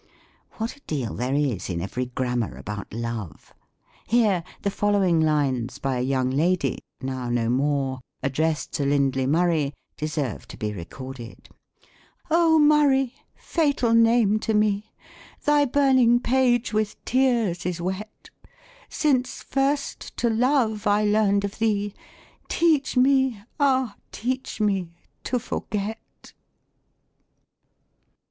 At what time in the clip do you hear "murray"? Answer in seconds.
9.27-9.75, 12.57-13.13